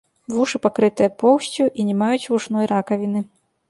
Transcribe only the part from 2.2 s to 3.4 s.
вушной ракавіны.